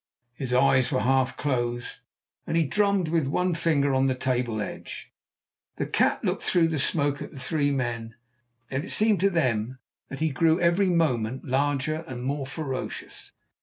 [0.33, 1.97] His eyes were half closed,
[2.47, 5.13] and he drummed with one finger on the table edge.
[5.75, 8.15] The cat looked through the smoke at the three men,
[8.71, 9.77] and it seemed to them
[10.09, 13.33] that he grew every moment larger and more ferocious.